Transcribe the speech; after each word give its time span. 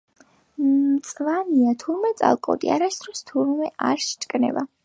მწვანეა 0.61 1.75
თურმე 1.85 2.13
წალკოტი 2.23 2.75
არასდროს 2.79 3.25
თურმე 3.31 3.73
არ 3.93 4.05
სჭკნება. 4.11 4.69